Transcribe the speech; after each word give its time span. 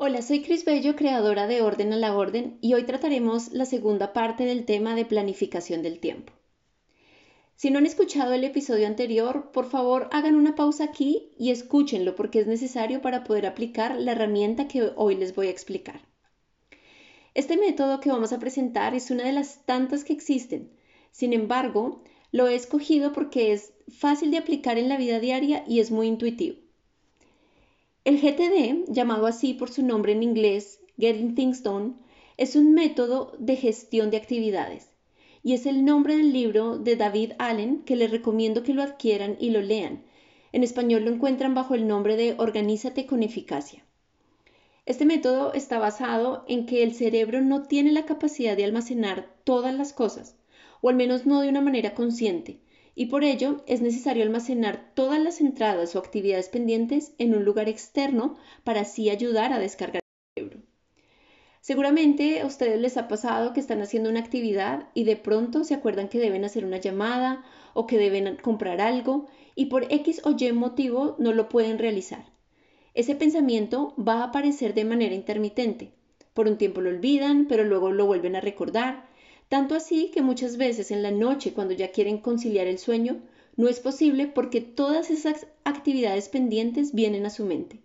Hola, 0.00 0.22
soy 0.22 0.42
Cris 0.42 0.64
Bello, 0.64 0.94
creadora 0.94 1.48
de 1.48 1.60
Orden 1.60 1.92
a 1.92 1.96
la 1.96 2.16
Orden, 2.16 2.56
y 2.60 2.74
hoy 2.74 2.84
trataremos 2.84 3.50
la 3.50 3.64
segunda 3.64 4.12
parte 4.12 4.44
del 4.44 4.64
tema 4.64 4.94
de 4.94 5.04
planificación 5.04 5.82
del 5.82 5.98
tiempo. 5.98 6.32
Si 7.56 7.68
no 7.68 7.78
han 7.78 7.86
escuchado 7.86 8.32
el 8.32 8.44
episodio 8.44 8.86
anterior, 8.86 9.50
por 9.50 9.68
favor 9.68 10.08
hagan 10.12 10.36
una 10.36 10.54
pausa 10.54 10.84
aquí 10.84 11.32
y 11.36 11.50
escúchenlo 11.50 12.14
porque 12.14 12.38
es 12.38 12.46
necesario 12.46 13.02
para 13.02 13.24
poder 13.24 13.44
aplicar 13.44 13.96
la 13.96 14.12
herramienta 14.12 14.68
que 14.68 14.92
hoy 14.94 15.16
les 15.16 15.34
voy 15.34 15.48
a 15.48 15.50
explicar. 15.50 16.00
Este 17.34 17.56
método 17.56 17.98
que 17.98 18.12
vamos 18.12 18.32
a 18.32 18.38
presentar 18.38 18.94
es 18.94 19.10
una 19.10 19.24
de 19.24 19.32
las 19.32 19.66
tantas 19.66 20.04
que 20.04 20.12
existen. 20.12 20.70
Sin 21.10 21.32
embargo, 21.32 22.04
lo 22.30 22.46
he 22.46 22.54
escogido 22.54 23.12
porque 23.12 23.50
es 23.50 23.72
fácil 23.88 24.30
de 24.30 24.38
aplicar 24.38 24.78
en 24.78 24.88
la 24.88 24.96
vida 24.96 25.18
diaria 25.18 25.64
y 25.66 25.80
es 25.80 25.90
muy 25.90 26.06
intuitivo. 26.06 26.67
El 28.04 28.20
GTD, 28.20 28.92
llamado 28.92 29.26
así 29.26 29.54
por 29.54 29.70
su 29.70 29.82
nombre 29.82 30.12
en 30.12 30.22
inglés, 30.22 30.80
Getting 30.98 31.34
Things 31.34 31.62
Done, 31.62 31.94
es 32.36 32.56
un 32.56 32.72
método 32.72 33.32
de 33.38 33.56
gestión 33.56 34.10
de 34.10 34.16
actividades 34.16 34.90
y 35.42 35.54
es 35.54 35.66
el 35.66 35.84
nombre 35.84 36.16
del 36.16 36.32
libro 36.32 36.78
de 36.78 36.96
David 36.96 37.32
Allen 37.38 37.82
que 37.84 37.96
les 37.96 38.10
recomiendo 38.10 38.62
que 38.62 38.74
lo 38.74 38.82
adquieran 38.82 39.36
y 39.40 39.50
lo 39.50 39.60
lean. 39.60 40.04
En 40.52 40.62
español 40.62 41.04
lo 41.04 41.10
encuentran 41.10 41.54
bajo 41.54 41.74
el 41.74 41.86
nombre 41.86 42.16
de 42.16 42.34
Organízate 42.38 43.06
con 43.06 43.22
eficacia. 43.22 43.84
Este 44.86 45.04
método 45.04 45.52
está 45.52 45.78
basado 45.78 46.44
en 46.48 46.66
que 46.66 46.82
el 46.82 46.94
cerebro 46.94 47.42
no 47.42 47.64
tiene 47.64 47.92
la 47.92 48.06
capacidad 48.06 48.56
de 48.56 48.64
almacenar 48.64 49.34
todas 49.44 49.74
las 49.74 49.92
cosas, 49.92 50.36
o 50.80 50.88
al 50.88 50.96
menos 50.96 51.26
no 51.26 51.40
de 51.40 51.48
una 51.48 51.60
manera 51.60 51.94
consciente, 51.94 52.60
y 52.98 53.06
por 53.06 53.22
ello 53.22 53.62
es 53.68 53.80
necesario 53.80 54.24
almacenar 54.24 54.90
todas 54.94 55.20
las 55.22 55.40
entradas 55.40 55.94
o 55.94 56.00
actividades 56.00 56.48
pendientes 56.48 57.12
en 57.18 57.32
un 57.32 57.44
lugar 57.44 57.68
externo 57.68 58.34
para 58.64 58.80
así 58.80 59.08
ayudar 59.08 59.52
a 59.52 59.60
descargar 59.60 60.02
el 60.02 60.42
cerebro. 60.42 60.66
Seguramente 61.60 62.40
a 62.40 62.46
ustedes 62.46 62.80
les 62.80 62.96
ha 62.96 63.06
pasado 63.06 63.52
que 63.52 63.60
están 63.60 63.82
haciendo 63.82 64.10
una 64.10 64.18
actividad 64.18 64.88
y 64.94 65.04
de 65.04 65.14
pronto 65.14 65.62
se 65.62 65.74
acuerdan 65.74 66.08
que 66.08 66.18
deben 66.18 66.44
hacer 66.44 66.64
una 66.64 66.78
llamada 66.78 67.44
o 67.72 67.86
que 67.86 67.98
deben 67.98 68.36
comprar 68.38 68.80
algo 68.80 69.28
y 69.54 69.66
por 69.66 69.84
X 69.92 70.22
o 70.24 70.34
Y 70.36 70.50
motivo 70.50 71.14
no 71.20 71.32
lo 71.32 71.48
pueden 71.48 71.78
realizar. 71.78 72.24
Ese 72.94 73.14
pensamiento 73.14 73.94
va 73.96 74.22
a 74.22 74.24
aparecer 74.24 74.74
de 74.74 74.84
manera 74.84 75.14
intermitente. 75.14 75.92
Por 76.34 76.48
un 76.48 76.58
tiempo 76.58 76.80
lo 76.80 76.90
olvidan, 76.90 77.46
pero 77.46 77.62
luego 77.62 77.92
lo 77.92 78.06
vuelven 78.06 78.34
a 78.34 78.40
recordar. 78.40 79.07
Tanto 79.48 79.74
así 79.74 80.10
que 80.12 80.22
muchas 80.22 80.56
veces 80.56 80.90
en 80.90 81.02
la 81.02 81.10
noche, 81.10 81.54
cuando 81.54 81.74
ya 81.74 81.90
quieren 81.90 82.18
conciliar 82.18 82.66
el 82.66 82.78
sueño, 82.78 83.22
no 83.56 83.68
es 83.68 83.80
posible 83.80 84.26
porque 84.26 84.60
todas 84.60 85.10
esas 85.10 85.46
actividades 85.64 86.28
pendientes 86.28 86.92
vienen 86.92 87.26
a 87.26 87.30
su 87.30 87.44
mente. 87.44 87.80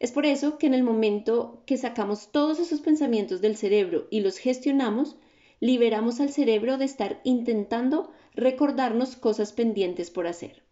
Es 0.00 0.12
por 0.12 0.26
eso 0.26 0.58
que 0.58 0.66
en 0.66 0.74
el 0.74 0.82
momento 0.82 1.62
que 1.64 1.78
sacamos 1.78 2.32
todos 2.32 2.58
esos 2.58 2.80
pensamientos 2.80 3.40
del 3.40 3.56
cerebro 3.56 4.08
y 4.10 4.20
los 4.20 4.36
gestionamos, 4.36 5.16
liberamos 5.60 6.20
al 6.20 6.30
cerebro 6.30 6.76
de 6.76 6.84
estar 6.84 7.20
intentando 7.24 8.12
recordarnos 8.34 9.16
cosas 9.16 9.52
pendientes 9.52 10.10
por 10.10 10.26
hacer. 10.26 10.62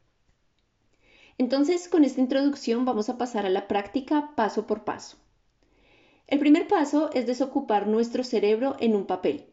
Entonces, 1.39 1.89
con 1.89 2.05
esta 2.05 2.21
introducción 2.21 2.85
vamos 2.85 3.09
a 3.09 3.17
pasar 3.17 3.47
a 3.47 3.51
la 3.51 3.69
práctica 3.69 4.33
paso 4.37 4.67
por 4.67 4.85
paso. 4.85 5.17
El 6.27 6.39
primer 6.39 6.69
paso 6.69 7.11
es 7.15 7.27
desocupar 7.27 7.87
nuestro 7.87 8.25
cerebro 8.25 8.77
en 8.81 8.95
un 8.95 9.07
papel, 9.07 9.47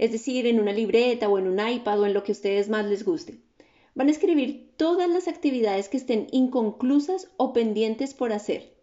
es 0.00 0.10
decir, 0.10 0.46
en 0.46 0.58
una 0.58 0.72
libreta 0.72 1.28
o 1.28 1.38
en 1.38 1.46
un 1.46 1.60
iPad 1.60 2.00
o 2.00 2.06
en 2.06 2.14
lo 2.14 2.24
que 2.24 2.32
a 2.32 2.38
ustedes 2.38 2.68
más 2.68 2.84
les 2.86 3.04
guste. 3.04 3.38
Van 3.94 4.08
a 4.08 4.10
escribir 4.10 4.72
todas 4.76 5.08
las 5.08 5.28
actividades 5.28 5.88
que 5.88 5.98
estén 5.98 6.26
inconclusas 6.32 7.28
o 7.36 7.52
pendientes 7.52 8.14
por 8.14 8.32
hacer 8.32 8.80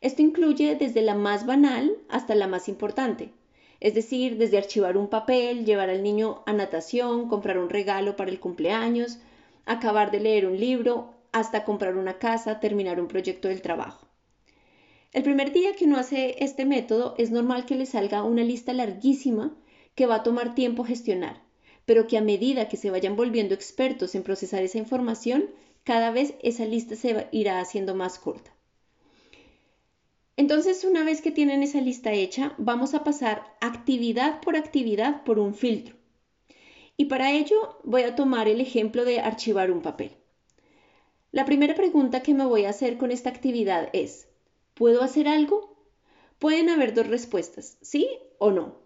esto 0.00 0.22
incluye 0.22 0.76
desde 0.76 1.02
la 1.02 1.14
más 1.14 1.46
banal 1.46 1.96
hasta 2.08 2.34
la 2.34 2.46
más 2.46 2.68
importante, 2.68 3.32
es 3.80 3.94
decir, 3.94 4.36
desde 4.36 4.58
archivar 4.58 4.96
un 4.96 5.08
papel, 5.08 5.64
llevar 5.64 5.90
al 5.90 6.02
niño 6.02 6.42
a 6.46 6.52
natación, 6.52 7.28
comprar 7.28 7.58
un 7.58 7.70
regalo 7.70 8.14
para 8.14 8.30
el 8.30 8.38
cumpleaños, 8.38 9.18
acabar 9.64 10.10
de 10.10 10.20
leer 10.20 10.46
un 10.46 10.60
libro, 10.60 11.14
hasta 11.32 11.64
comprar 11.64 11.96
una 11.96 12.18
casa, 12.18 12.60
terminar 12.60 13.00
un 13.00 13.08
proyecto 13.08 13.48
del 13.48 13.62
trabajo. 13.62 14.06
El 15.12 15.22
primer 15.22 15.52
día 15.52 15.74
que 15.74 15.86
uno 15.86 15.96
hace 15.96 16.36
este 16.44 16.66
método 16.66 17.14
es 17.18 17.30
normal 17.30 17.64
que 17.64 17.74
le 17.74 17.86
salga 17.86 18.22
una 18.22 18.44
lista 18.44 18.72
larguísima 18.72 19.56
que 19.96 20.06
va 20.06 20.16
a 20.16 20.22
tomar 20.22 20.54
tiempo 20.54 20.84
gestionar, 20.84 21.42
pero 21.86 22.06
que 22.06 22.18
a 22.18 22.20
medida 22.22 22.68
que 22.68 22.76
se 22.76 22.92
vayan 22.92 23.16
volviendo 23.16 23.54
expertos 23.54 24.14
en 24.14 24.22
procesar 24.22 24.62
esa 24.62 24.78
información, 24.78 25.50
cada 25.82 26.12
vez 26.12 26.34
esa 26.42 26.64
lista 26.64 26.94
se 26.94 27.26
irá 27.32 27.60
haciendo 27.60 27.94
más 27.94 28.20
corta. 28.20 28.52
Entonces, 30.36 30.84
una 30.84 31.02
vez 31.02 31.22
que 31.22 31.30
tienen 31.30 31.62
esa 31.62 31.80
lista 31.80 32.12
hecha, 32.12 32.54
vamos 32.58 32.92
a 32.92 33.04
pasar 33.04 33.56
actividad 33.60 34.40
por 34.42 34.54
actividad 34.54 35.24
por 35.24 35.38
un 35.38 35.54
filtro. 35.54 35.96
Y 36.98 37.06
para 37.06 37.32
ello 37.32 37.78
voy 37.84 38.02
a 38.02 38.14
tomar 38.14 38.48
el 38.48 38.60
ejemplo 38.60 39.04
de 39.04 39.20
archivar 39.20 39.70
un 39.70 39.80
papel. 39.80 40.12
La 41.32 41.46
primera 41.46 41.74
pregunta 41.74 42.22
que 42.22 42.34
me 42.34 42.44
voy 42.44 42.64
a 42.64 42.70
hacer 42.70 42.98
con 42.98 43.10
esta 43.10 43.30
actividad 43.30 43.88
es, 43.94 44.28
¿puedo 44.74 45.02
hacer 45.02 45.26
algo? 45.26 45.76
Pueden 46.38 46.68
haber 46.68 46.92
dos 46.92 47.06
respuestas, 47.06 47.78
sí 47.80 48.08
o 48.38 48.50
no. 48.50 48.85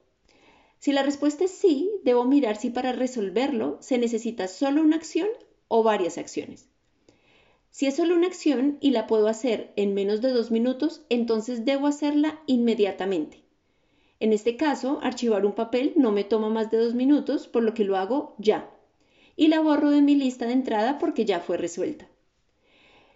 Si 0.81 0.93
la 0.93 1.03
respuesta 1.03 1.45
es 1.45 1.51
sí, 1.51 1.91
debo 2.05 2.25
mirar 2.25 2.57
si 2.57 2.71
para 2.71 2.93
resolverlo 2.93 3.77
se 3.83 3.99
necesita 3.99 4.49
solo 4.49 4.81
una 4.81 4.97
acción 4.97 5.29
o 5.69 5.83
varias 5.83 6.17
acciones. 6.17 6.71
Si 7.69 7.87
es 7.87 7.97
solo 7.97 8.15
una 8.15 8.29
acción 8.29 8.79
y 8.81 8.91
la 8.93 9.07
puedo 9.07 9.29
hacer 9.29 9.75
en 9.77 9.93
menos 9.93 10.23
de 10.23 10.31
dos 10.31 10.51
minutos, 10.51 11.03
entonces 11.11 11.67
debo 11.67 11.87
hacerla 11.87 12.41
inmediatamente. 12.47 13.45
En 14.21 14.33
este 14.33 14.57
caso, 14.57 15.01
archivar 15.03 15.45
un 15.45 15.53
papel 15.53 15.93
no 15.97 16.13
me 16.13 16.25
toma 16.25 16.49
más 16.49 16.71
de 16.71 16.79
dos 16.79 16.95
minutos, 16.95 17.47
por 17.47 17.63
lo 17.63 17.75
que 17.75 17.85
lo 17.85 17.99
hago 17.99 18.35
ya. 18.39 18.71
Y 19.37 19.49
la 19.49 19.61
borro 19.61 19.91
de 19.91 20.01
mi 20.01 20.15
lista 20.15 20.47
de 20.47 20.55
entrada 20.55 20.99
porque 20.99 21.27
ya 21.27 21.41
fue 21.41 21.59
resuelta. 21.59 22.09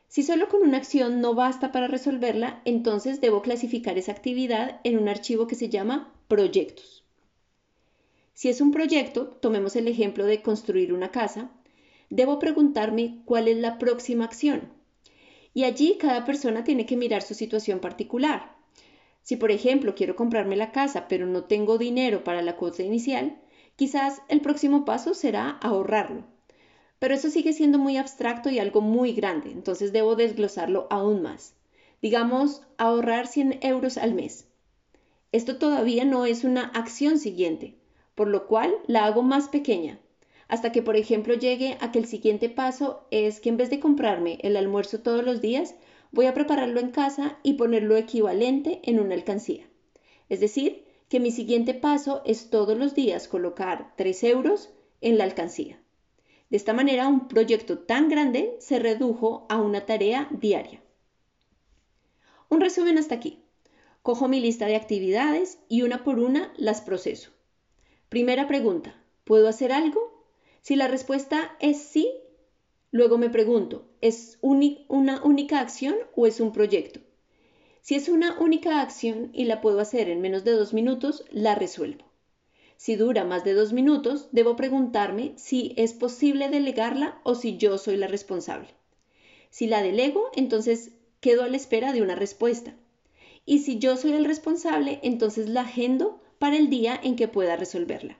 Si 0.08 0.22
solo 0.22 0.50
con 0.50 0.60
una 0.60 0.76
acción 0.76 1.22
no 1.22 1.34
basta 1.34 1.72
para 1.72 1.88
resolverla, 1.88 2.60
entonces 2.66 3.22
debo 3.22 3.40
clasificar 3.40 3.96
esa 3.96 4.12
actividad 4.12 4.82
en 4.84 4.98
un 4.98 5.08
archivo 5.08 5.46
que 5.46 5.54
se 5.54 5.70
llama 5.70 6.12
proyectos. 6.28 7.03
Si 8.34 8.48
es 8.48 8.60
un 8.60 8.72
proyecto, 8.72 9.28
tomemos 9.28 9.76
el 9.76 9.86
ejemplo 9.86 10.26
de 10.26 10.42
construir 10.42 10.92
una 10.92 11.12
casa, 11.12 11.52
debo 12.10 12.40
preguntarme 12.40 13.22
cuál 13.24 13.46
es 13.46 13.56
la 13.56 13.78
próxima 13.78 14.24
acción. 14.24 14.72
Y 15.54 15.62
allí 15.62 15.98
cada 15.98 16.24
persona 16.24 16.64
tiene 16.64 16.84
que 16.84 16.96
mirar 16.96 17.22
su 17.22 17.34
situación 17.34 17.78
particular. 17.78 18.56
Si 19.22 19.36
por 19.36 19.52
ejemplo 19.52 19.94
quiero 19.94 20.16
comprarme 20.16 20.56
la 20.56 20.72
casa 20.72 21.06
pero 21.06 21.26
no 21.26 21.44
tengo 21.44 21.78
dinero 21.78 22.24
para 22.24 22.42
la 22.42 22.56
cuota 22.56 22.82
inicial, 22.82 23.40
quizás 23.76 24.20
el 24.28 24.40
próximo 24.40 24.84
paso 24.84 25.14
será 25.14 25.50
ahorrarlo. 25.50 26.24
Pero 26.98 27.14
eso 27.14 27.30
sigue 27.30 27.52
siendo 27.52 27.78
muy 27.78 27.96
abstracto 27.96 28.50
y 28.50 28.58
algo 28.58 28.80
muy 28.80 29.12
grande, 29.12 29.52
entonces 29.52 29.92
debo 29.92 30.16
desglosarlo 30.16 30.88
aún 30.90 31.22
más. 31.22 31.54
Digamos, 32.02 32.62
ahorrar 32.78 33.28
100 33.28 33.60
euros 33.62 33.96
al 33.96 34.12
mes. 34.12 34.48
Esto 35.30 35.56
todavía 35.56 36.04
no 36.04 36.26
es 36.26 36.44
una 36.44 36.64
acción 36.64 37.18
siguiente, 37.18 37.76
por 38.14 38.28
lo 38.28 38.46
cual 38.46 38.74
la 38.86 39.04
hago 39.04 39.22
más 39.22 39.48
pequeña 39.48 39.98
hasta 40.48 40.72
que, 40.72 40.82
por 40.82 40.96
ejemplo, 40.96 41.34
llegue 41.34 41.76
a 41.80 41.90
que 41.90 41.98
el 41.98 42.06
siguiente 42.06 42.48
paso 42.48 43.06
es 43.10 43.40
que 43.40 43.48
en 43.48 43.56
vez 43.56 43.70
de 43.70 43.80
comprarme 43.80 44.38
el 44.42 44.56
almuerzo 44.56 45.00
todos 45.00 45.24
los 45.24 45.40
días, 45.40 45.74
voy 46.12 46.26
a 46.26 46.34
prepararlo 46.34 46.80
en 46.80 46.90
casa 46.90 47.38
y 47.42 47.54
ponerlo 47.54 47.96
equivalente 47.96 48.80
en 48.84 49.00
una 49.00 49.14
alcancía. 49.14 49.66
Es 50.28 50.40
decir, 50.40 50.84
que 51.08 51.20
mi 51.20 51.30
siguiente 51.30 51.74
paso 51.74 52.22
es 52.24 52.50
todos 52.50 52.76
los 52.76 52.94
días 52.94 53.28
colocar 53.28 53.94
3 53.96 54.24
euros 54.24 54.70
en 55.00 55.18
la 55.18 55.24
alcancía. 55.24 55.80
De 56.50 56.56
esta 56.56 56.72
manera, 56.72 57.08
un 57.08 57.28
proyecto 57.28 57.78
tan 57.78 58.08
grande 58.08 58.56
se 58.58 58.78
redujo 58.78 59.46
a 59.48 59.60
una 59.60 59.86
tarea 59.86 60.28
diaria. 60.30 60.80
Un 62.48 62.60
resumen 62.60 62.98
hasta 62.98 63.14
aquí. 63.14 63.42
Cojo 64.02 64.28
mi 64.28 64.38
lista 64.38 64.66
de 64.66 64.76
actividades 64.76 65.58
y 65.68 65.82
una 65.82 66.04
por 66.04 66.18
una 66.18 66.52
las 66.56 66.80
proceso. 66.80 67.33
Primera 68.08 68.46
pregunta, 68.46 68.94
¿puedo 69.24 69.48
hacer 69.48 69.72
algo? 69.72 70.24
Si 70.60 70.76
la 70.76 70.88
respuesta 70.88 71.56
es 71.60 71.78
sí, 71.78 72.10
luego 72.90 73.18
me 73.18 73.30
pregunto, 73.30 73.88
¿es 74.00 74.38
una 74.40 75.22
única 75.22 75.60
acción 75.60 75.96
o 76.14 76.26
es 76.26 76.40
un 76.40 76.52
proyecto? 76.52 77.00
Si 77.80 77.94
es 77.96 78.08
una 78.08 78.38
única 78.38 78.80
acción 78.80 79.30
y 79.34 79.44
la 79.44 79.60
puedo 79.60 79.80
hacer 79.80 80.08
en 80.08 80.22
menos 80.22 80.44
de 80.44 80.52
dos 80.52 80.72
minutos, 80.72 81.24
la 81.30 81.54
resuelvo. 81.54 82.06
Si 82.76 82.96
dura 82.96 83.24
más 83.24 83.44
de 83.44 83.52
dos 83.52 83.72
minutos, 83.72 84.28
debo 84.32 84.56
preguntarme 84.56 85.34
si 85.36 85.74
es 85.76 85.92
posible 85.92 86.48
delegarla 86.48 87.20
o 87.24 87.34
si 87.34 87.56
yo 87.56 87.76
soy 87.78 87.96
la 87.96 88.06
responsable. 88.06 88.68
Si 89.50 89.66
la 89.66 89.82
delego, 89.82 90.30
entonces 90.34 90.92
quedo 91.20 91.42
a 91.42 91.48
la 91.48 91.56
espera 91.56 91.92
de 91.92 92.02
una 92.02 92.14
respuesta. 92.14 92.74
Y 93.46 93.60
si 93.60 93.78
yo 93.78 93.96
soy 93.96 94.12
el 94.12 94.24
responsable, 94.24 95.00
entonces 95.02 95.48
la 95.48 95.60
agendo 95.60 96.20
para 96.44 96.58
el 96.58 96.68
día 96.68 97.00
en 97.02 97.16
que 97.16 97.26
pueda 97.26 97.56
resolverla. 97.56 98.18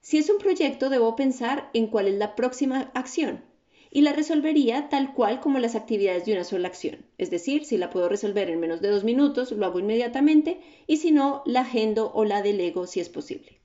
Si 0.00 0.18
es 0.18 0.28
un 0.28 0.38
proyecto, 0.38 0.90
debo 0.90 1.14
pensar 1.14 1.70
en 1.72 1.86
cuál 1.86 2.08
es 2.08 2.14
la 2.14 2.34
próxima 2.34 2.90
acción. 2.94 3.44
y 3.92 4.00
la 4.00 4.12
resolvería 4.12 4.88
tal 4.88 5.14
cual 5.14 5.38
como 5.38 5.60
las 5.60 5.76
actividades 5.76 6.26
de 6.26 6.32
una 6.32 6.42
sola 6.42 6.66
acción. 6.66 7.06
Es 7.16 7.30
decir, 7.30 7.64
si 7.64 7.78
la 7.78 7.90
puedo 7.90 8.08
resolver 8.08 8.50
en 8.50 8.58
menos 8.58 8.80
de 8.80 8.90
dos 8.90 9.04
minutos, 9.04 9.52
lo 9.52 9.64
hago 9.66 9.78
inmediatamente 9.78 10.60
y 10.88 10.96
si 10.96 11.12
no, 11.12 11.44
la 11.46 11.60
agendo 11.60 12.10
o 12.12 12.24
la 12.24 12.42
delego 12.42 12.88
si 12.88 12.98
es 12.98 13.08
posible. 13.08 13.60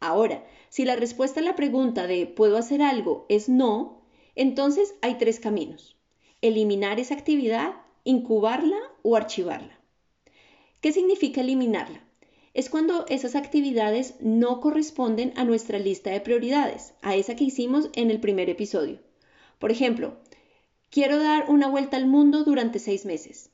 Ahora, 0.00 0.42
si 0.70 0.86
la 0.86 0.96
respuesta 0.96 1.40
a 1.40 1.42
la 1.42 1.54
pregunta 1.54 2.06
de 2.06 2.26
¿puedo 2.26 2.56
hacer 2.56 2.80
algo? 2.80 3.26
es 3.28 3.50
no, 3.50 4.00
entonces 4.36 4.94
hay 5.02 5.18
tres 5.18 5.38
caminos. 5.38 5.98
Eliminar 6.40 6.98
esa 6.98 7.12
actividad, 7.12 7.74
incubarla 8.04 8.78
o 9.02 9.16
archivarla. 9.16 9.78
¿Qué 10.80 10.92
significa 10.92 11.42
eliminarla? 11.42 12.07
Es 12.54 12.70
cuando 12.70 13.06
esas 13.08 13.34
actividades 13.34 14.14
no 14.20 14.60
corresponden 14.60 15.32
a 15.36 15.44
nuestra 15.44 15.78
lista 15.78 16.10
de 16.10 16.20
prioridades, 16.20 16.94
a 17.02 17.14
esa 17.14 17.36
que 17.36 17.44
hicimos 17.44 17.90
en 17.94 18.10
el 18.10 18.20
primer 18.20 18.48
episodio. 18.50 18.98
Por 19.58 19.70
ejemplo, 19.70 20.16
quiero 20.90 21.18
dar 21.18 21.50
una 21.50 21.68
vuelta 21.68 21.96
al 21.96 22.06
mundo 22.06 22.44
durante 22.44 22.78
seis 22.78 23.04
meses, 23.04 23.50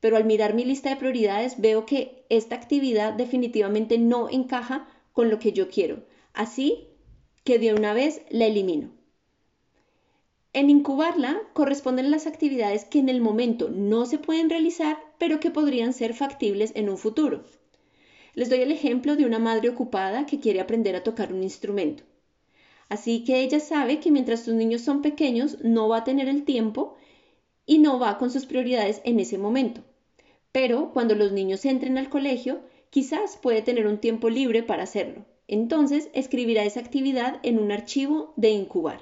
pero 0.00 0.16
al 0.16 0.24
mirar 0.24 0.54
mi 0.54 0.64
lista 0.64 0.90
de 0.90 0.96
prioridades 0.96 1.60
veo 1.60 1.86
que 1.86 2.24
esta 2.28 2.56
actividad 2.56 3.12
definitivamente 3.12 3.98
no 3.98 4.28
encaja 4.28 4.88
con 5.12 5.30
lo 5.30 5.38
que 5.38 5.52
yo 5.52 5.68
quiero, 5.68 6.04
así 6.32 6.88
que 7.44 7.58
de 7.58 7.74
una 7.74 7.94
vez 7.94 8.22
la 8.30 8.46
elimino. 8.46 8.90
En 10.54 10.68
incubarla 10.68 11.40
corresponden 11.54 12.10
las 12.10 12.26
actividades 12.26 12.84
que 12.84 12.98
en 12.98 13.08
el 13.08 13.20
momento 13.20 13.70
no 13.70 14.04
se 14.04 14.18
pueden 14.18 14.50
realizar, 14.50 14.98
pero 15.18 15.40
que 15.40 15.50
podrían 15.50 15.94
ser 15.94 16.12
factibles 16.12 16.72
en 16.74 16.90
un 16.90 16.98
futuro. 16.98 17.44
Les 18.34 18.48
doy 18.48 18.60
el 18.60 18.72
ejemplo 18.72 19.14
de 19.16 19.26
una 19.26 19.38
madre 19.38 19.68
ocupada 19.68 20.24
que 20.24 20.40
quiere 20.40 20.60
aprender 20.60 20.96
a 20.96 21.02
tocar 21.02 21.32
un 21.32 21.42
instrumento. 21.42 22.02
Así 22.88 23.24
que 23.24 23.42
ella 23.42 23.60
sabe 23.60 24.00
que 24.00 24.10
mientras 24.10 24.42
sus 24.44 24.54
niños 24.54 24.80
son 24.82 25.02
pequeños 25.02 25.58
no 25.62 25.88
va 25.88 25.98
a 25.98 26.04
tener 26.04 26.28
el 26.28 26.44
tiempo 26.44 26.96
y 27.66 27.78
no 27.78 27.98
va 27.98 28.18
con 28.18 28.30
sus 28.30 28.46
prioridades 28.46 29.00
en 29.04 29.20
ese 29.20 29.38
momento. 29.38 29.82
Pero 30.50 30.92
cuando 30.92 31.14
los 31.14 31.32
niños 31.32 31.64
entren 31.64 31.98
al 31.98 32.08
colegio, 32.08 32.60
quizás 32.90 33.36
puede 33.36 33.62
tener 33.62 33.86
un 33.86 33.98
tiempo 33.98 34.28
libre 34.28 34.62
para 34.62 34.82
hacerlo. 34.82 35.24
Entonces 35.48 36.08
escribirá 36.14 36.64
esa 36.64 36.80
actividad 36.80 37.40
en 37.42 37.58
un 37.58 37.72
archivo 37.72 38.32
de 38.36 38.50
incubar. 38.50 39.00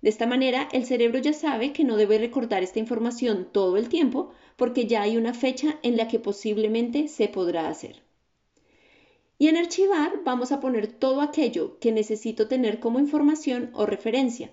De 0.00 0.10
esta 0.10 0.26
manera, 0.26 0.68
el 0.72 0.84
cerebro 0.84 1.18
ya 1.18 1.32
sabe 1.32 1.72
que 1.72 1.82
no 1.82 1.96
debe 1.96 2.18
recordar 2.18 2.62
esta 2.62 2.78
información 2.78 3.48
todo 3.50 3.76
el 3.76 3.88
tiempo 3.88 4.30
porque 4.56 4.86
ya 4.86 5.02
hay 5.02 5.16
una 5.16 5.34
fecha 5.34 5.78
en 5.82 5.96
la 5.96 6.06
que 6.06 6.20
posiblemente 6.20 7.08
se 7.08 7.26
podrá 7.26 7.68
hacer. 7.68 8.07
Y 9.38 9.48
en 9.48 9.56
archivar 9.56 10.20
vamos 10.24 10.50
a 10.50 10.60
poner 10.60 10.88
todo 10.88 11.20
aquello 11.20 11.78
que 11.78 11.92
necesito 11.92 12.48
tener 12.48 12.80
como 12.80 12.98
información 12.98 13.70
o 13.72 13.86
referencia. 13.86 14.50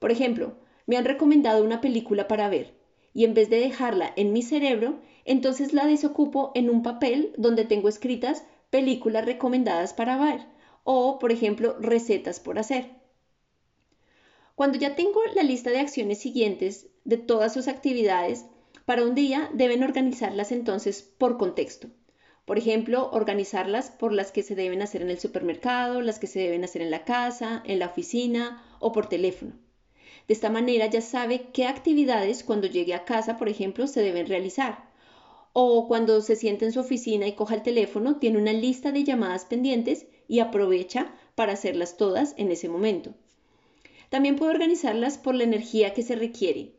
Por 0.00 0.10
ejemplo, 0.10 0.54
me 0.86 0.96
han 0.96 1.04
recomendado 1.04 1.62
una 1.62 1.80
película 1.80 2.26
para 2.26 2.48
ver 2.48 2.74
y 3.14 3.24
en 3.24 3.34
vez 3.34 3.50
de 3.50 3.60
dejarla 3.60 4.12
en 4.16 4.32
mi 4.32 4.42
cerebro, 4.42 4.98
entonces 5.24 5.72
la 5.72 5.86
desocupo 5.86 6.52
en 6.54 6.70
un 6.70 6.82
papel 6.82 7.32
donde 7.36 7.64
tengo 7.64 7.88
escritas 7.88 8.44
películas 8.70 9.24
recomendadas 9.24 9.92
para 9.94 10.16
ver 10.16 10.46
o, 10.84 11.18
por 11.18 11.30
ejemplo, 11.30 11.76
recetas 11.78 12.40
por 12.40 12.58
hacer. 12.58 12.90
Cuando 14.54 14.78
ya 14.78 14.96
tengo 14.96 15.20
la 15.34 15.42
lista 15.42 15.70
de 15.70 15.78
acciones 15.78 16.18
siguientes 16.18 16.88
de 17.04 17.16
todas 17.16 17.52
sus 17.52 17.68
actividades, 17.68 18.46
para 18.84 19.04
un 19.04 19.14
día 19.14 19.50
deben 19.54 19.82
organizarlas 19.82 20.52
entonces 20.52 21.02
por 21.02 21.38
contexto. 21.38 21.88
Por 22.50 22.58
ejemplo, 22.58 23.08
organizarlas 23.12 23.92
por 23.92 24.12
las 24.12 24.32
que 24.32 24.42
se 24.42 24.56
deben 24.56 24.82
hacer 24.82 25.02
en 25.02 25.10
el 25.10 25.20
supermercado, 25.20 26.02
las 26.02 26.18
que 26.18 26.26
se 26.26 26.40
deben 26.40 26.64
hacer 26.64 26.82
en 26.82 26.90
la 26.90 27.04
casa, 27.04 27.62
en 27.64 27.78
la 27.78 27.86
oficina 27.86 28.60
o 28.80 28.90
por 28.90 29.08
teléfono. 29.08 29.52
De 30.26 30.34
esta 30.34 30.50
manera 30.50 30.86
ya 30.86 31.00
sabe 31.00 31.50
qué 31.52 31.66
actividades 31.66 32.42
cuando 32.42 32.66
llegue 32.66 32.92
a 32.94 33.04
casa, 33.04 33.36
por 33.38 33.48
ejemplo, 33.48 33.86
se 33.86 34.02
deben 34.02 34.26
realizar. 34.26 34.90
O 35.52 35.86
cuando 35.86 36.20
se 36.22 36.34
siente 36.34 36.64
en 36.64 36.72
su 36.72 36.80
oficina 36.80 37.28
y 37.28 37.34
coja 37.34 37.54
el 37.54 37.62
teléfono, 37.62 38.16
tiene 38.16 38.38
una 38.38 38.52
lista 38.52 38.90
de 38.90 39.04
llamadas 39.04 39.44
pendientes 39.44 40.08
y 40.26 40.40
aprovecha 40.40 41.14
para 41.36 41.52
hacerlas 41.52 41.96
todas 41.96 42.34
en 42.36 42.50
ese 42.50 42.68
momento. 42.68 43.14
También 44.08 44.34
puede 44.34 44.50
organizarlas 44.50 45.18
por 45.18 45.36
la 45.36 45.44
energía 45.44 45.94
que 45.94 46.02
se 46.02 46.16
requiere. 46.16 46.72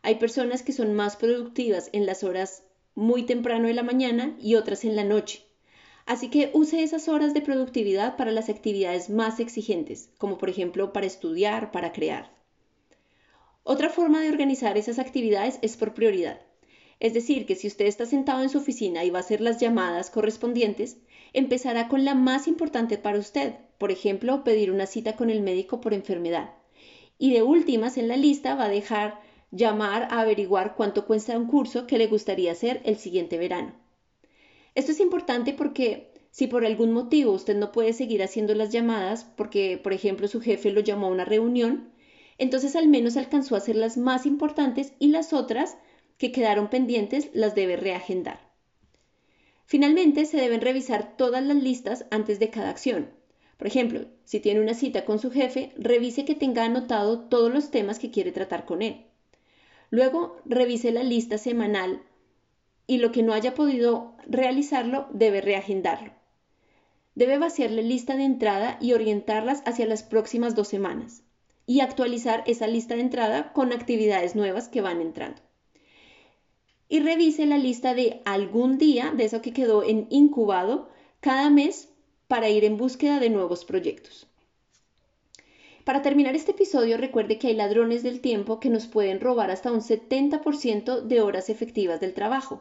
Hay 0.00 0.14
personas 0.14 0.62
que 0.62 0.72
son 0.72 0.94
más 0.94 1.16
productivas 1.16 1.90
en 1.92 2.06
las 2.06 2.24
horas 2.24 2.62
muy 2.98 3.22
temprano 3.22 3.68
de 3.68 3.74
la 3.74 3.84
mañana 3.84 4.36
y 4.40 4.56
otras 4.56 4.84
en 4.84 4.96
la 4.96 5.04
noche. 5.04 5.44
Así 6.04 6.30
que 6.30 6.50
use 6.52 6.82
esas 6.82 7.06
horas 7.06 7.32
de 7.32 7.40
productividad 7.40 8.16
para 8.16 8.32
las 8.32 8.48
actividades 8.48 9.08
más 9.08 9.38
exigentes, 9.38 10.10
como 10.18 10.36
por 10.36 10.50
ejemplo 10.50 10.92
para 10.92 11.06
estudiar, 11.06 11.70
para 11.70 11.92
crear. 11.92 12.34
Otra 13.62 13.88
forma 13.88 14.20
de 14.20 14.30
organizar 14.30 14.76
esas 14.76 14.98
actividades 14.98 15.60
es 15.62 15.76
por 15.76 15.94
prioridad. 15.94 16.40
Es 16.98 17.14
decir, 17.14 17.46
que 17.46 17.54
si 17.54 17.68
usted 17.68 17.86
está 17.86 18.04
sentado 18.04 18.42
en 18.42 18.48
su 18.48 18.58
oficina 18.58 19.04
y 19.04 19.10
va 19.10 19.18
a 19.18 19.20
hacer 19.20 19.40
las 19.40 19.60
llamadas 19.60 20.10
correspondientes, 20.10 20.96
empezará 21.32 21.86
con 21.86 22.04
la 22.04 22.16
más 22.16 22.48
importante 22.48 22.98
para 22.98 23.18
usted, 23.18 23.54
por 23.78 23.92
ejemplo, 23.92 24.42
pedir 24.42 24.72
una 24.72 24.86
cita 24.86 25.14
con 25.14 25.30
el 25.30 25.42
médico 25.42 25.80
por 25.80 25.94
enfermedad. 25.94 26.50
Y 27.16 27.32
de 27.32 27.42
últimas 27.42 27.96
en 27.96 28.08
la 28.08 28.16
lista 28.16 28.56
va 28.56 28.64
a 28.64 28.68
dejar 28.68 29.20
llamar 29.50 30.08
a 30.10 30.20
averiguar 30.20 30.74
cuánto 30.76 31.06
cuesta 31.06 31.38
un 31.38 31.46
curso 31.46 31.86
que 31.86 31.98
le 31.98 32.06
gustaría 32.06 32.52
hacer 32.52 32.80
el 32.84 32.96
siguiente 32.96 33.38
verano. 33.38 33.74
Esto 34.74 34.92
es 34.92 35.00
importante 35.00 35.54
porque 35.54 36.12
si 36.30 36.46
por 36.46 36.64
algún 36.64 36.92
motivo 36.92 37.32
usted 37.32 37.56
no 37.56 37.72
puede 37.72 37.92
seguir 37.92 38.22
haciendo 38.22 38.54
las 38.54 38.70
llamadas 38.70 39.24
porque, 39.24 39.78
por 39.82 39.92
ejemplo, 39.92 40.28
su 40.28 40.40
jefe 40.40 40.70
lo 40.70 40.80
llamó 40.80 41.06
a 41.06 41.10
una 41.10 41.24
reunión, 41.24 41.90
entonces 42.36 42.76
al 42.76 42.88
menos 42.88 43.16
alcanzó 43.16 43.54
a 43.54 43.58
hacer 43.58 43.76
las 43.76 43.96
más 43.96 44.26
importantes 44.26 44.92
y 44.98 45.08
las 45.08 45.32
otras 45.32 45.76
que 46.18 46.30
quedaron 46.30 46.68
pendientes 46.68 47.30
las 47.32 47.54
debe 47.54 47.76
reagendar. 47.76 48.40
Finalmente, 49.64 50.24
se 50.24 50.36
deben 50.36 50.60
revisar 50.60 51.16
todas 51.16 51.42
las 51.42 51.56
listas 51.56 52.06
antes 52.10 52.38
de 52.38 52.50
cada 52.50 52.70
acción. 52.70 53.10
Por 53.56 53.66
ejemplo, 53.66 54.06
si 54.24 54.40
tiene 54.40 54.60
una 54.60 54.74
cita 54.74 55.04
con 55.04 55.18
su 55.18 55.30
jefe, 55.30 55.72
revise 55.76 56.24
que 56.24 56.34
tenga 56.34 56.64
anotado 56.64 57.28
todos 57.28 57.52
los 57.52 57.70
temas 57.70 57.98
que 57.98 58.10
quiere 58.10 58.30
tratar 58.30 58.64
con 58.64 58.82
él. 58.82 59.07
Luego 59.90 60.36
revise 60.44 60.92
la 60.92 61.02
lista 61.02 61.38
semanal 61.38 62.02
y 62.86 62.98
lo 62.98 63.12
que 63.12 63.22
no 63.22 63.32
haya 63.32 63.54
podido 63.54 64.14
realizarlo 64.26 65.08
debe 65.12 65.40
reagendarlo. 65.40 66.12
Debe 67.14 67.38
vaciar 67.38 67.70
la 67.70 67.82
lista 67.82 68.16
de 68.16 68.24
entrada 68.24 68.78
y 68.80 68.92
orientarlas 68.92 69.62
hacia 69.66 69.86
las 69.86 70.02
próximas 70.02 70.54
dos 70.54 70.68
semanas 70.68 71.22
y 71.66 71.80
actualizar 71.80 72.44
esa 72.46 72.66
lista 72.66 72.94
de 72.94 73.02
entrada 73.02 73.52
con 73.52 73.72
actividades 73.72 74.36
nuevas 74.36 74.68
que 74.68 74.80
van 74.80 75.00
entrando. 75.00 75.42
Y 76.88 77.00
revise 77.00 77.44
la 77.44 77.58
lista 77.58 77.94
de 77.94 78.22
algún 78.24 78.78
día, 78.78 79.12
de 79.14 79.24
eso 79.24 79.42
que 79.42 79.52
quedó 79.52 79.82
en 79.82 80.06
incubado, 80.10 80.88
cada 81.20 81.50
mes 81.50 81.90
para 82.28 82.48
ir 82.48 82.64
en 82.64 82.76
búsqueda 82.76 83.18
de 83.18 83.30
nuevos 83.30 83.64
proyectos. 83.64 84.27
Para 85.88 86.02
terminar 86.02 86.36
este 86.36 86.50
episodio, 86.50 86.98
recuerde 86.98 87.38
que 87.38 87.46
hay 87.46 87.54
ladrones 87.54 88.02
del 88.02 88.20
tiempo 88.20 88.60
que 88.60 88.68
nos 88.68 88.86
pueden 88.86 89.20
robar 89.20 89.50
hasta 89.50 89.72
un 89.72 89.80
70% 89.80 91.00
de 91.00 91.22
horas 91.22 91.48
efectivas 91.48 91.98
del 91.98 92.12
trabajo, 92.12 92.60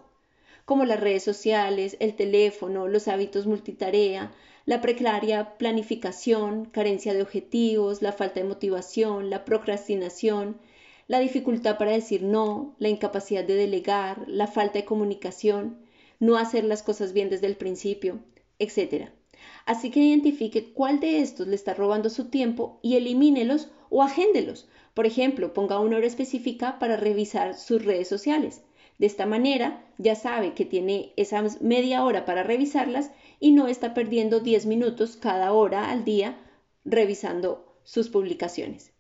como 0.64 0.86
las 0.86 1.02
redes 1.02 1.24
sociales, 1.24 1.98
el 2.00 2.16
teléfono, 2.16 2.88
los 2.88 3.10
hábitos 3.10 3.46
multitarea, 3.46 4.32
la 4.64 4.80
precaria 4.80 5.58
planificación, 5.58 6.68
carencia 6.68 7.14
de 7.14 7.22
objetivos, 7.22 8.02
la 8.02 8.14
falta 8.14 8.40
de 8.40 8.48
motivación, 8.48 9.30
la 9.30 9.44
procrastinación, 9.44 10.62
la 11.08 11.20
dificultad 11.20 11.78
para 11.78 11.92
decir 11.92 12.24
no, 12.24 12.78
la 12.80 12.88
incapacidad 12.88 13.44
de 13.44 13.56
delegar, 13.56 14.24
la 14.30 14.48
falta 14.48 14.80
de 14.80 14.86
comunicación, 14.86 15.80
no 16.22 16.38
hacer 16.38 16.64
las 16.64 16.82
cosas 16.82 17.12
bien 17.12 17.30
desde 17.30 17.48
el 17.48 17.58
principio, 17.58 18.22
etc. 18.58 19.10
Así 19.66 19.92
que 19.92 20.00
identifique 20.00 20.72
cuál 20.74 21.00
de 21.00 21.20
estos 21.20 21.48
le 21.48 21.56
está 21.56 21.74
robando 21.74 22.10
su 22.10 22.26
tiempo 22.30 22.80
y 22.82 22.96
elimínelos 22.96 23.70
o 23.90 24.04
agéndelos. 24.04 24.68
Por 24.94 25.06
ejemplo, 25.06 25.54
ponga 25.54 25.80
una 25.80 25.98
hora 25.98 26.08
específica 26.08 26.80
para 26.80 26.98
revisar 26.98 27.56
sus 27.56 27.86
redes 27.86 28.08
sociales. 28.08 28.62
De 28.98 29.06
esta 29.06 29.26
manera 29.26 29.86
ya 29.98 30.16
sabe 30.16 30.54
que 30.54 30.66
tiene 30.66 31.14
esa 31.18 31.44
media 31.62 32.04
hora 32.04 32.26
para 32.26 32.44
revisarlas 32.44 33.12
y 33.40 33.52
no 33.52 33.68
está 33.68 33.94
perdiendo 33.94 34.40
10 34.40 34.66
minutos 34.66 35.18
cada 35.18 35.54
hora 35.54 35.92
al 35.92 36.04
día 36.04 36.38
revisando 36.84 37.76
sus 37.84 38.10
publicaciones. 38.10 38.92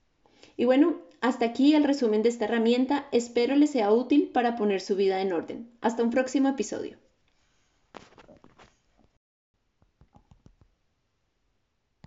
Y 0.55 0.65
bueno, 0.65 0.97
hasta 1.21 1.45
aquí 1.45 1.73
el 1.73 1.83
resumen 1.83 2.21
de 2.21 2.29
esta 2.29 2.45
herramienta. 2.45 3.07
Espero 3.11 3.55
les 3.55 3.71
sea 3.71 3.91
útil 3.91 4.29
para 4.33 4.55
poner 4.55 4.81
su 4.81 4.95
vida 4.95 5.21
en 5.21 5.33
orden. 5.33 5.69
Hasta 5.81 6.03
un 6.03 6.11
próximo 6.11 6.49
episodio. 6.49 6.97